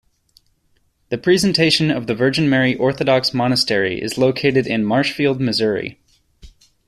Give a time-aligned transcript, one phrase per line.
[1.09, 5.99] The Presentation of the Virgin Mary Orthodox Monastery is located in Marshfield, Missouri.